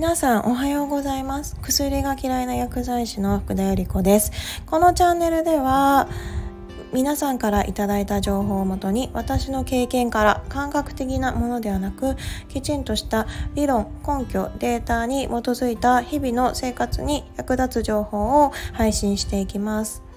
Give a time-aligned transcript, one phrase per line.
[0.00, 1.56] 皆さんおはようございます。
[1.60, 4.32] 薬が嫌いな薬剤師の福田由里子です。
[4.64, 6.08] このチャンネルでは
[6.90, 12.16] 皆さんからいただいた情報をもとに私の経験から感覚的なものではなく
[12.48, 20.09] きちんとした理論根拠データに基づいた日々の生活に役立つ情報を配信していきます。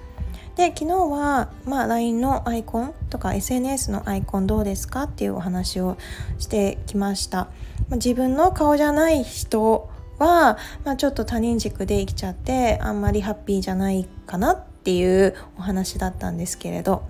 [0.55, 5.97] で昨日は、まあ、LINE のアイコンとか SNS のアイコンどうですかっていうお話を
[6.37, 7.47] してきました
[7.91, 17.03] 自分の顔じゃない人は、まあ、ちょっと他人軸で生きちゃってあんまりハッピーじゃないかなっていうお話だったんですけれど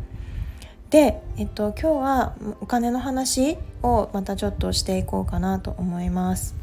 [0.93, 6.55] で、えっと、今日はお金の話をまたちょっとしていこうかなと思います。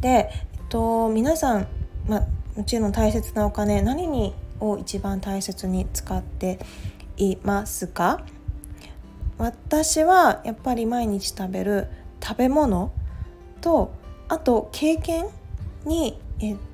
[0.00, 0.22] で、え
[0.56, 1.66] っと、皆さん、
[2.08, 2.26] まあ、
[2.56, 6.58] もちろん大切なお金何にを一番大切に使って
[7.16, 8.24] いますか
[9.38, 11.88] 私はやっぱり毎日食べる
[12.22, 12.92] 食べ物
[13.60, 13.92] と
[14.28, 15.26] あと経験
[15.84, 16.18] に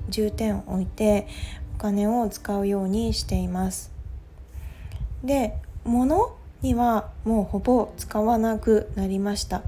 [0.09, 1.27] 重点を置いて
[1.75, 3.91] お金を使うようにしています。
[5.23, 9.63] で物にはもうほぼ使わなくなりました。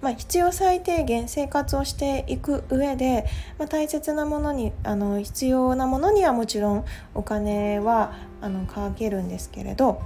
[0.00, 3.26] まあ、必要最低限生活をしていく上で、
[3.58, 10.00] まあ、大切なものにあの必要なものにはもちろんお金はあのかけるんですけれど、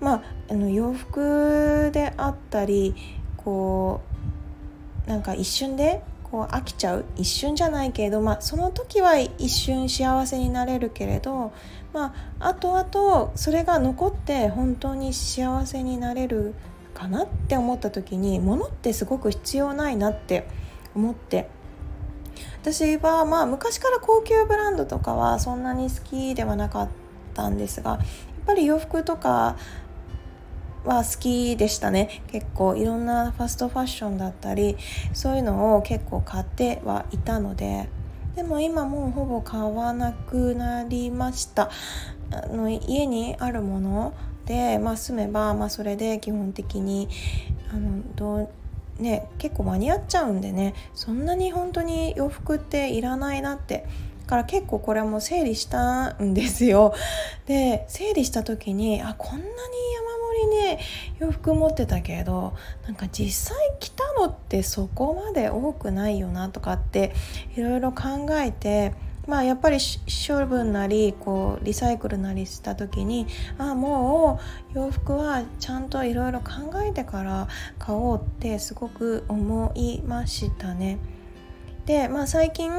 [0.00, 2.94] まあ、あの洋服であったり
[3.36, 4.00] こ
[5.06, 6.02] うなんか一瞬で
[6.32, 11.52] こう飽きちゃう一瞬じゃないけれど、まあ、その時は一瞬幸せになれるけれど、
[11.92, 16.54] まあ、後々それが残って本当に幸せになれる
[16.94, 20.46] かなって思った時に物ってすごく必要ないなって
[20.94, 21.48] 思って。
[22.62, 26.88] 私はまあ昔から高級ブランドとかはそんなに好きではなかっ
[27.34, 28.00] たんですがやっ
[28.46, 29.56] ぱり洋服とか
[30.84, 32.22] は好きでしたね。
[32.28, 34.76] 結構いろんなファストファッションだったり
[35.12, 37.88] そういうのを結構買ってはいたので。
[38.36, 41.70] でも今もうほぼ買わなくなりました。
[42.30, 44.14] あの家にあるもの、
[44.78, 47.08] まあ、住めば、まあ、それで基本的に
[47.72, 48.50] あのど
[48.98, 50.74] う、ね、結構間に合っちゃうんでね。
[50.94, 53.86] そんなに本当に洋服っていらないなって。
[54.32, 56.94] から結構これも整理したんですよ。
[57.46, 60.80] で整理した時にあこんなに山盛りね
[61.18, 62.54] 洋服持ってたけど
[62.86, 67.12] なんか実際着たのってそこまで多くないよなとかって
[67.56, 68.94] いろいろ考えて
[69.26, 69.78] まあやっぱり
[70.26, 73.26] 処分なりこうリサイクルなりした時に
[73.58, 74.40] ああも
[74.74, 80.98] う洋服はちゃんといろいろ考えてから買おうってすごく思いましたね。
[81.86, 82.70] でまあ最近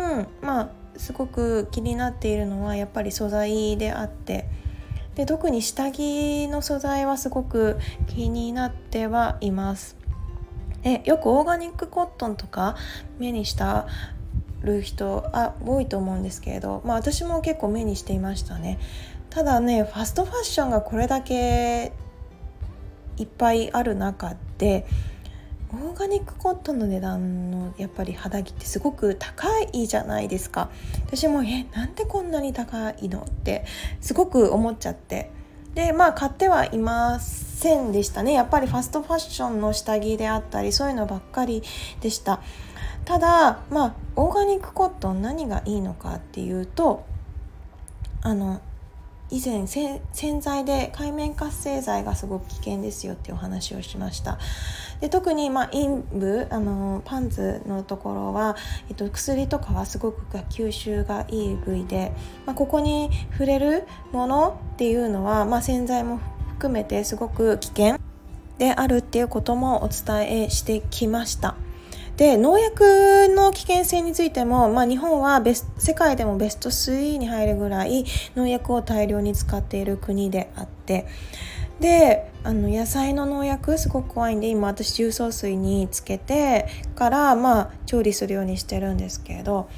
[0.42, 4.48] まあすごく気になっているのはやっぱり素材であって
[5.16, 7.78] で特に下着の素材はすごく
[8.08, 10.04] 気になってはいます。
[10.86, 12.76] えよくオーガニックコットンとか
[13.18, 13.88] 目にした
[14.64, 18.80] る人あ多いと思うんですけれど、まあ、私も結構目にしていましたね。
[19.30, 21.92] ただねファストファッションがこれだけ
[23.18, 24.86] いっぱいある中で
[25.72, 30.70] オーガニックコットンの値段のやっぱり肌着ってすごく高いじゃないですか。
[31.08, 33.66] 私もえなんでこんなに高いのって
[34.00, 35.32] すごく思っちゃって。
[35.74, 38.34] でまあ買ってはいませんでしたね。
[38.34, 41.64] やっぱりファストファッションの下着であったりそういうのばっかり
[42.02, 42.42] でした。
[43.06, 47.06] ただまあオーガニックコットン何がいいのかっていうと
[48.22, 48.62] あの
[49.30, 50.00] 以前洗
[50.42, 54.38] 剤で海面活性剤がすごく危険ですよっていうお話をしました。
[55.02, 58.56] で特にまあ陰部あのパンツのところは、
[58.90, 62.14] えっと、薬とかはすごく吸収がいい部位で、
[62.46, 67.98] まあ、ここに触れるものっていうのは、まあ、洗剤も含めてすごく危険
[68.60, 71.56] であるっていうこともお伝えしてきました。
[72.18, 81.08] で農薬の危険性についても、まあ、日本はベス世界でもベスト3に入るぐらい農薬を大量に使っている国であって
[81.80, 89.70] であの野菜の農薬すごく怖いんで今私重曹水につけてからまあ調理するようにしてるんですけれど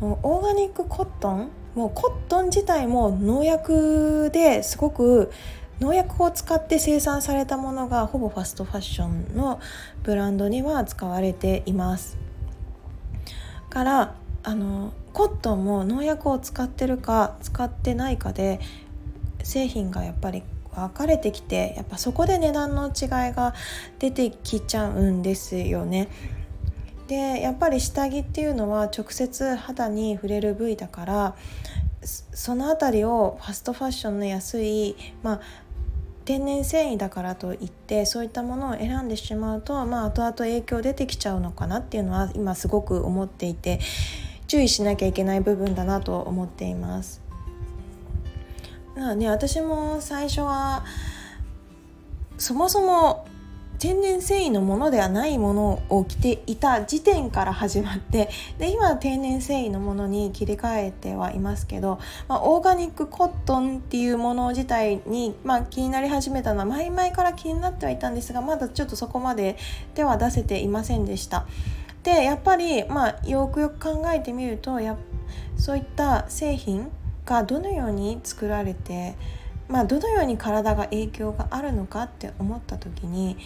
[0.00, 5.30] オーガニックコットンもうコットン自体も農薬ですごく
[5.80, 9.60] 農薬を使って生産されたものがほぼファストファッションの
[10.02, 12.18] ブランドには使われています
[13.70, 18.60] からあのコットンも農薬を使ってるか使ってないかで
[19.42, 20.42] 製品がやっぱり
[20.74, 23.54] 分かれてきてやっぱそこで値段の違いが
[23.98, 26.08] 出てきちゃうんですよね。
[27.08, 31.36] でやっぱり下着っていうのは直接肌に触れる部位だから
[32.04, 35.40] その辺りをファストファッションの安い、まあ、
[36.28, 43.80] 天然繊維だからといってそういったものを選んでしまうと、まあ、後々影響出てきちゃうのかなっていうのは今すごく思っていて
[44.46, 47.22] 注意しなきゃいけない部分だなと思っています。
[49.16, 50.84] ね、私も最初は
[52.36, 53.26] そもそも
[53.78, 58.28] 天然繊維のものではないものを着ていた時点から始まって
[58.58, 69.56] で今は天然繊維のものに切り替えてはいますけど、まあ、オーガニックコットンっていうもの自体に、まあ、気になり始めたのは前々から気になってはいたんですがまだちょっとそこまで
[69.94, 71.46] 手は出せていませんでした。
[72.02, 74.96] でやっぱり、まあ、よくよく考えてみるとや
[75.56, 76.90] そういった製品
[77.24, 79.14] がどのように作られて
[79.68, 83.36] まあ、どのように体が影響があるのかって思った時に、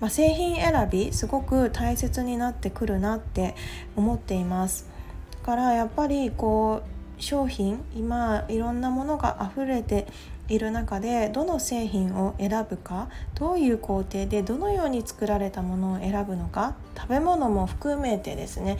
[0.00, 3.54] まあ、製品選びすごく大切になってくるなって
[3.96, 4.88] 思っています
[5.32, 10.06] だからやっぱりこう商品今いろんなものが溢れて
[10.48, 18.78] いる中でどの製品を選ぶかどういう工程でどのように作られたものを選ぶのか食べ物も含めてですね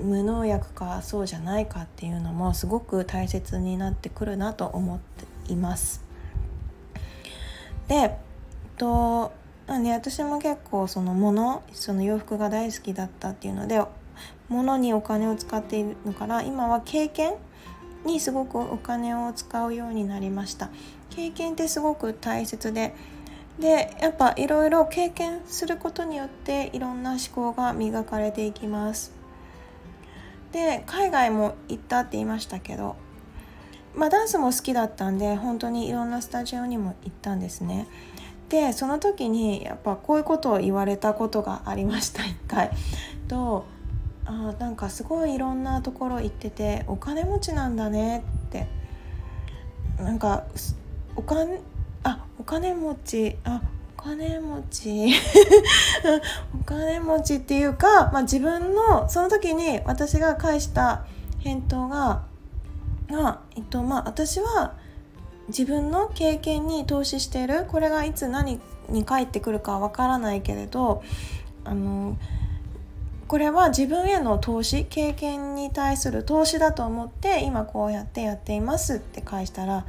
[0.00, 6.05] 無農薬かそうじゃないかっていうのもすごく大切になってくるなと思っています。
[7.88, 8.16] で
[8.76, 9.32] と
[9.68, 13.82] ね、私も結構その物その洋服が大好きだったっていうので
[14.48, 17.34] 物にお金を使っているのから今は経験
[18.04, 20.70] にすごくお金を使うようになりました。
[21.10, 22.94] 経験ってすごく大切で
[23.58, 29.12] でやっぱいろいろ経験することによっていろんな思考が磨かれていきます。
[30.52, 32.94] で海外も行ったって言いましたけど
[33.96, 37.88] まあ、ダンスも好きだったんで本当にいろんなスタジオにも行ったんですね。
[38.48, 42.70] でその時にやっぱこういうことを言われたことがありました 一回。
[43.26, 43.64] と
[44.24, 48.66] あなんかすごいいろんなところ行っててお金持ちなんだねって
[49.98, 50.44] なんか
[51.14, 51.60] お金
[52.02, 53.62] あお金持ちあ
[53.96, 55.14] お金持ち
[56.60, 61.04] お金持ちっていうか、まあ、自分のその時に私が返した
[61.38, 62.22] 返答が
[63.10, 64.74] が、えっとまあ、私は
[65.48, 71.02] 自分の経験に投資しているこれがいつ何に返ってくるかわからないけれど
[71.64, 72.16] あの
[73.28, 79.84] これは自分への投資経験に対する投資だと思って今こうやってやっていますって返したら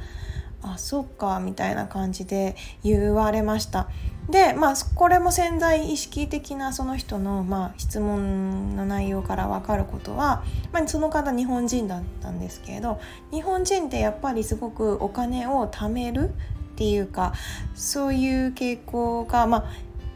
[0.62, 3.88] あそっかみたいな感じで言われました。
[4.28, 13.00] でまあこれも潜在意識的なその人の、まあ、質問の内容から分かることは、まあ、その方日本人だったんですけれど
[13.32, 16.32] 日本人ってやっぱりすごくお金を貯めるっ
[16.76, 17.32] ていうか
[17.74, 19.64] そういう傾向が、まあ、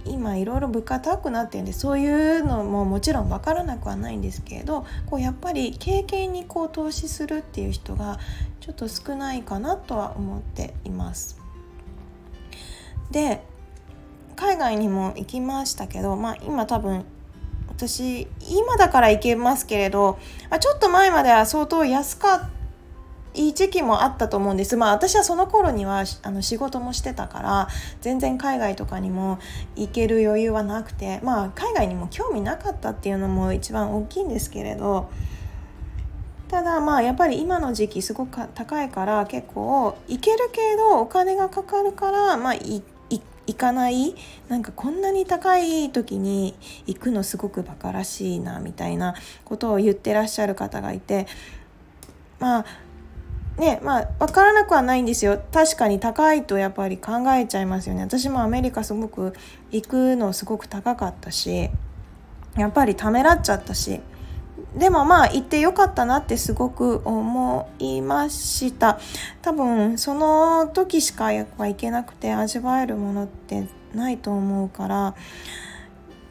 [0.05, 2.07] 今いろいろ物価高くなってるんでそうい
[2.39, 8.19] うのももちろん分からなくはないんですけれどこうやっぱり経験にこう投資するっていう人が
[8.61, 11.41] ちょっと少ないかなとは思っています。
[13.11, 13.43] で
[14.37, 17.05] 海外にも行きましたけど、まあ、今多分
[17.69, 20.19] 私今だから行けますけれど、
[20.51, 22.51] まあ、ちょっと前までは相当安かっ
[23.35, 24.77] いい時期もあったと思うんです。
[24.77, 27.69] まあ私はその頃にはあの仕事もしてたから
[28.01, 29.39] 全然海外とかにも
[29.75, 35.11] 行ける余裕はなくてまあ海外にも興味なかったっていうのも一番大きいんですけれど
[36.49, 42.83] ただまあやっぱり今の時期すごく高いから結構行けるけどお金がかかるからまあ行
[43.47, 44.15] 行かない？
[44.49, 46.55] なんかこんなに高い時に
[46.87, 51.27] 行くのすごくバカらしいなみたいなことを言ってらっしゃる方がいて。
[52.39, 52.65] まあ
[53.59, 55.41] ねまあ分からなくはないんですよ。
[55.53, 58.03] 確かに高いとやっぱり考えちゃいますよね。
[58.03, 59.35] 私もアメリカすごく
[59.71, 61.69] 行くのすごく高かったし
[62.57, 64.01] やっぱりためらっちゃったし。
[64.77, 68.99] でもまあ行ってよかったなってすごく思いました。
[69.43, 75.15] 多分その時しかやっぱ行けなくて味わえるものってないと思うから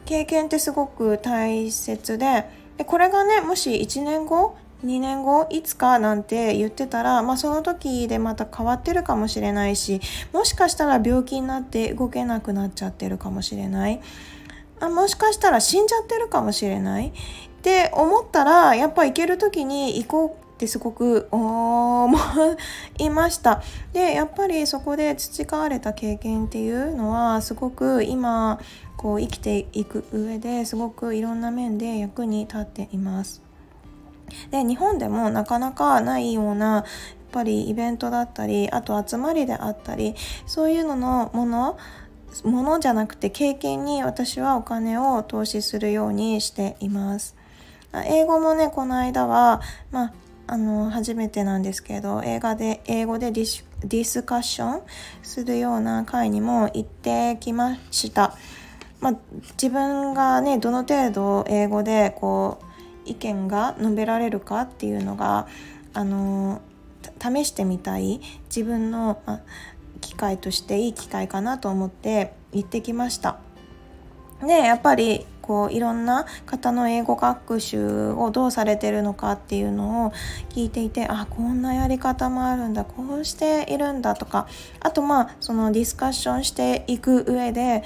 [0.05, 10.01] 経験ってすごく大切ででこれがねもし1年後2年後いつかなんて言ってたら、まあ、その時でまた変わってるかもしれないし
[10.33, 14.01] もしかしたら病気になって動けなくなっちゃってるかもしれない。
[14.79, 17.13] あもしかしたら死んじゃってるかもしれない。
[17.61, 22.09] って思ったらやっぱ行ける時に行こうってすごく思
[22.97, 23.61] いました
[23.93, 28.59] でやっぱりそこで培われた経験っていうのはすごく今
[28.97, 33.43] こう生きていく上ですごくいろんな面で役に立っています。
[34.49, 36.85] で日本でもなかなかないようなやっ
[37.31, 40.15] ぱりイベントだったりあと集まりであったり
[40.45, 41.77] そういうののもの
[42.43, 47.40] ものじゃなくて経験に私はお金を投資するようにしています。
[48.05, 50.13] 英語もねこの間は、まあ、
[50.47, 54.81] あの初めてなんですけど映画で英語でディスディスカッション
[55.23, 58.35] するような会にも行ってきました。
[58.99, 59.15] まあ、
[59.53, 65.47] 自分がねどの程度英語でこう意見が述べられるかっていうのが
[65.93, 66.61] あの
[67.19, 69.41] 試してみたい自分の、まあ、
[70.01, 73.39] 機会としていい機会かなと思って行ってきました。
[74.41, 80.11] でやっぱりこういろんな方の英語学習をどうされてるのかっていうのを
[80.49, 84.47] 聞いていてあこんなやり方もあるんだこうしているんだとか
[84.79, 87.83] あとまあそのディスカッションしていく上で、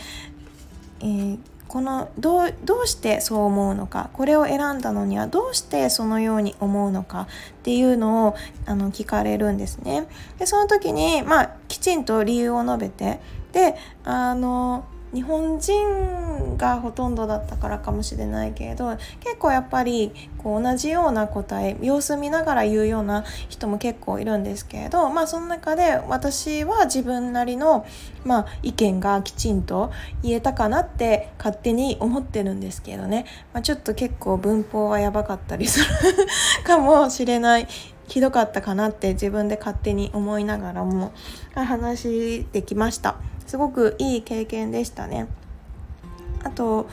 [0.99, 7.27] えーこのどうどうしてそう思うのかこれを選んだのにはどうしてそのように思うのか
[7.59, 8.35] っていうのを
[8.65, 10.07] あの聞かれるんですね。
[10.39, 13.19] でその時に、まあ、きちんと理由を述べて
[13.51, 27.85] であの日本人がほとんどだったからかもしれないけれど結構やっぱりこう同じような答え様子見ながら言うような人も結構いるんですけれどまあその中で私は自分なりの、
[28.25, 29.91] まあ、意見がきちんと
[30.21, 35.85] 言えたかなって勝手に思ってるんですけどね、まあ、ちょっと結構文法はやばかったりする
[36.65, 37.67] かもしれない
[38.07, 41.13] ひどかったかなって自分で勝手に思いながらも
[41.55, 43.15] 話できました。
[43.45, 45.27] すごくいい経験でしたね。
[46.43, 46.87] あと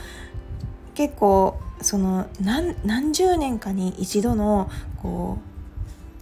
[0.95, 4.69] 結構その何何十年かに一度の
[5.01, 5.53] こう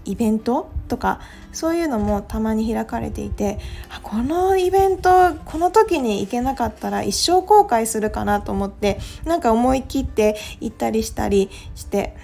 [0.10, 1.20] イベントとか
[1.52, 3.60] そういうのもたまに開かれていて
[4.02, 12.16] このイベントこの時に行けなかったら一生後悔するかなと思ってなんか思い切って行ったりしたりして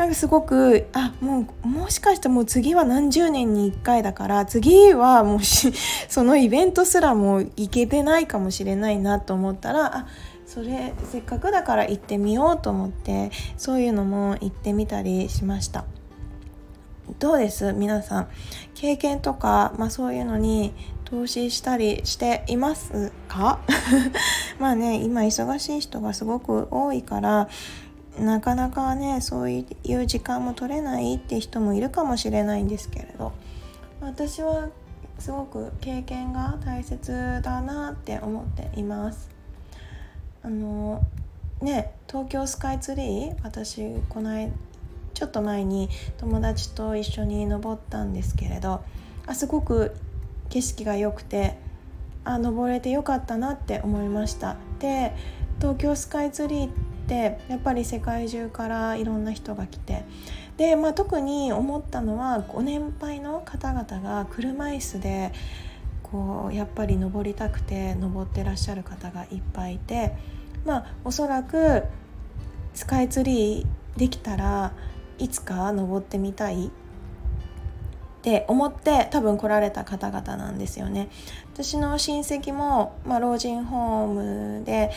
[0.00, 5.74] なんかすごくあもうもしかしてもう次は何十年に1回だから次はもうし
[6.08, 10.06] そのイベントすらもう行けてないかもしれないなと思ったらあ
[10.46, 15.84] それせっかくだから行ってみようと思ってそういうのも行ってみたりしました。
[17.18, 17.74] どうです？
[17.74, 18.28] 皆さん。
[18.74, 20.72] 経験とか、まあ、そういうのに
[21.04, 23.58] 投資したりしていますか？
[24.58, 27.48] まあね今忙しい人がすごく多いから
[28.18, 29.64] なかなかねそうい
[29.94, 33.32] う時間も取れないって人もいるかもしれないんですけれど
[34.00, 34.68] 私は
[35.18, 39.30] すごく経験が大切だなって思っています。
[40.42, 41.04] あの
[41.60, 44.50] ね東京スカイツリー私この間
[45.12, 48.82] ちょっと前に友達と一緒に登ったんですけれど
[49.26, 49.94] あすごく
[50.48, 51.58] 景色が良くて
[52.24, 54.56] あ登れてよかったなって思いました。
[54.78, 55.12] で
[55.58, 56.70] 東京スカイツリー
[57.10, 60.04] ってやっぱり世界中からいろんな人が来て。
[60.56, 65.32] で、まあ、特に思ったのはご年配の方々が車椅子で
[66.02, 70.14] こうやっぱり登りたくて登ってらっしゃる方がいっぱいいて。
[70.64, 71.84] まあおそらく
[72.74, 74.72] スカイツリーできたら
[75.18, 76.66] いつか登ってみたい。
[76.66, 81.08] って思って多分来られた方々なんですよね。
[81.54, 84.90] 私の親戚も、まあ、老人ホームで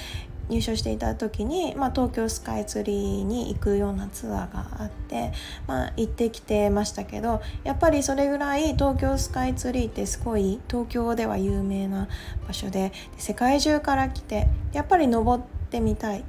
[0.53, 5.31] 入所していた時に、まあ、東京スカイツリーに行くようなツアーがあって、
[5.67, 12.07] まあ、行ってきてましたけどやっぱりそれぐらい東京スカイツリーってすごい東京では有名な
[12.47, 16.23] 場所で世界中から来てやっぱり登ってみたい。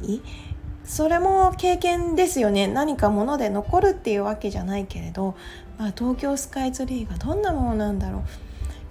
[0.85, 2.67] それも経験ですよね。
[2.67, 5.35] 何かもので残るっていうわけじゃないけれど、
[5.79, 8.23] まあ、東京スカイツリーがどんなものなんだろう。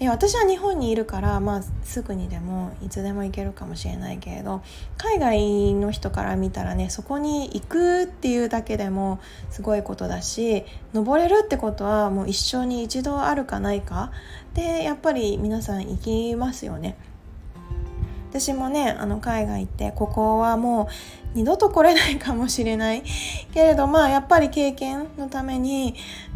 [0.03, 4.61] いや私は日本にいるから、まあ、すぐにでもいつでも行けるかもしれないけれど
[4.97, 14.11] 海外の人から見たらねそこに行くっていうだけでもすごいことだし登れるってことはもう一生に一度あるかないか
[14.55, 16.97] でやっぱり皆さん行きますよね。
[18.29, 20.89] 私もねあの海外行ってここはも
[21.33, 23.03] う二度と来れないかもしれない
[23.53, 25.95] けれどまあやっぱり経験のために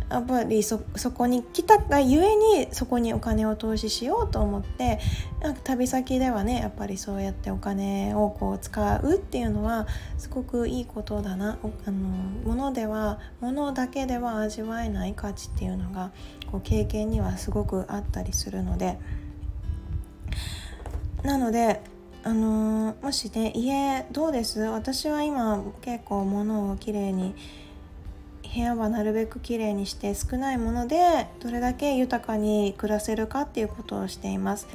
[0.10, 0.80] やっぱりそ
[1.14, 5.00] こに来たがゆえにそこにお金を投資しようと思って
[5.42, 9.86] なんか旅先ではねやっぱりそうやってお金をこう使うっていうのは
[10.18, 11.58] すごくいいことだな。
[11.86, 12.00] あの
[12.46, 16.12] 物では物だけでは味わえない価値っていうのが
[16.52, 18.98] こう経験にはすごくあったりするので。
[21.24, 21.82] なので
[22.24, 24.62] あのもしね家どうです？
[24.62, 27.36] 私は今結構物をきれいに
[28.58, 34.68] 部屋はなるべくきれいにして少ないものでどれだけ豊かに暮らせるかっていうことをしています。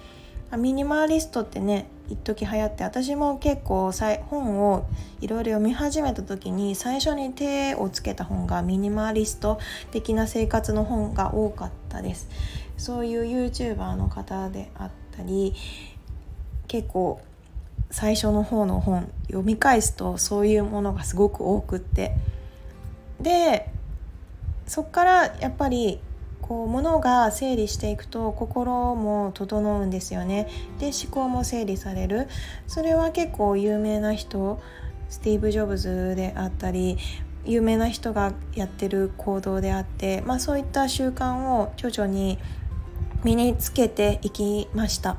[0.57, 3.91] ミニマリストってね一時流行って私も結構
[4.29, 4.87] 本を
[5.21, 9.59] いろいろ読み始めた時に最初に手をつけた本がミニマリスト
[9.91, 12.29] 的な生活の本が多かったです。
[12.77, 15.55] そういう YouTuber の方であったり
[16.69, 17.21] 結構
[17.91, 22.15] 最初の方の本読み返すとそういうものがすごく多くって
[23.23, 23.71] で
[24.67, 26.00] そっからやっぱり
[26.41, 30.49] こう物が整理していくと心も整うんですよね。
[30.79, 32.29] で思考も整理される。
[32.67, 34.61] それは結構有名な人
[35.09, 36.99] スティーブ・ジョブズであったり
[37.45, 42.38] 有名な人がやってる行動であって、まあ、そういった習慣を徐々に
[43.25, 45.17] 身につけていきました。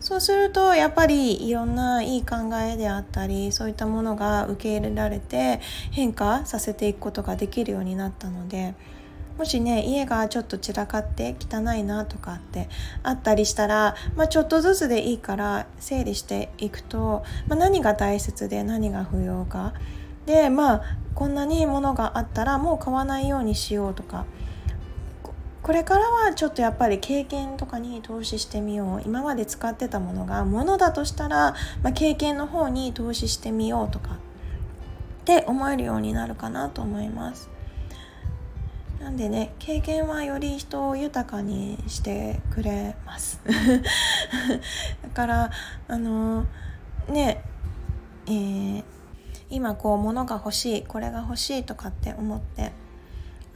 [0.00, 8.74] そうするとやっぱりいろんないい考えであったりそういったものが受け入れられて変化させていくことができるようになったので
[9.36, 12.68] もしね家がちょっと散らかって汚いなとかって
[13.02, 19.74] あったりしたら、まあ、ちょっとずつでいいから整理していくと、まあ、何が大切で何が不要か。
[20.26, 20.82] でまあ
[21.14, 24.26] こんなに物があったらもう買わないようにしようとか
[25.68, 34.16] これからはちょっとやっぱり経験とかに投資してみよう今まで使ってたものが物だとしたら、まあ、経験の方に投資してみようとかっ
[35.26, 37.50] て思えるようになるかなと思います。
[38.98, 43.40] なんでね経験はより人を豊かにしてくれます
[45.04, 45.50] だから
[45.86, 46.46] あの
[47.10, 47.44] ね
[48.26, 48.84] えー
[49.50, 52.72] 今こう物が欲しいこれが欲しいとかって思って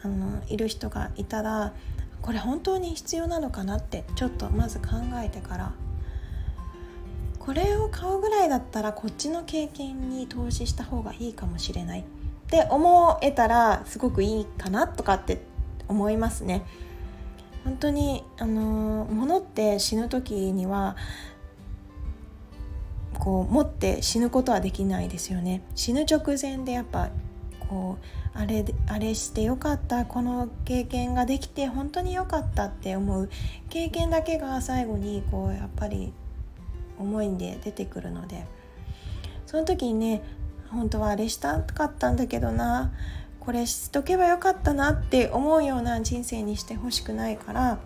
[0.02, 1.72] あのいる人がいたら
[2.22, 4.86] これ本当に必要なのかなってちょっとまず考
[5.22, 5.72] えてから
[7.38, 12.04] これを買うぐらいだったらこっちの経験に投資した方がいいかもしれないっ
[12.46, 15.42] て思えたらすごくいいかなとかって
[15.88, 16.64] 思いますね。
[17.64, 20.96] 本当にあの物って死ぬ時には
[23.18, 27.10] こう持って死ぬことはできないですよね死ぬ直前でやっぱ
[27.60, 30.04] こうあれあれしてよかった。
[30.06, 33.30] この経験ができて本当によかったって思う。
[33.68, 36.12] 経験だけが最後にこうやっぱり
[36.98, 38.46] 思いで出てくるので。
[39.46, 40.22] その時にね
[40.70, 42.92] 本当はあれしたかったんだけどな。
[43.38, 47.78] これしとけばよかったなって思うような人生にしてほしくないから。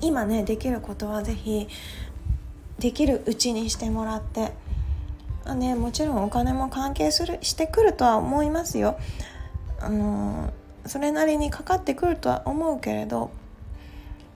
[0.00, 1.68] 今ねできることは是非
[2.80, 4.52] できるうちにしてもらって。
[5.44, 8.98] あ、ね、もちろんお金も関係するしてくるとは思いますよ。
[9.84, 10.52] あの
[10.86, 13.30] それなりにかかってくるとは思うけれど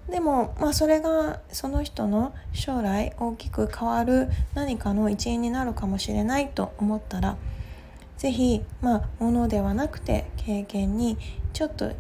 [0.09, 7.37] でも、まあ、それがその人の将来大きく変わる何かの一因になるかもしれないと思ったら
[8.17, 11.19] 是非まあ物ではなくて経験に
[11.53, 11.93] ちょっと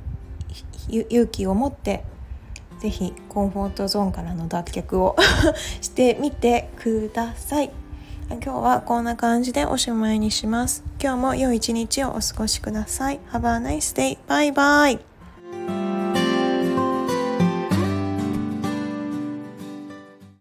[0.89, 2.03] 勇気を持って
[2.81, 5.17] 是非コンフォートゾーンからの脱却を
[5.81, 7.88] してみてください。
[8.31, 14.19] 今日はこんな感じでおしまいにします今日も良い一日をお過ごしください Have a nice day!
[14.29, 15.08] Bye bye.